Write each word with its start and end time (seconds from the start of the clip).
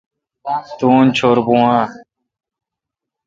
تو 0.77 0.85
ان 0.95 1.05
چھور 1.17 1.37
بھو 1.45 1.55
اؘ۔ 1.77 1.81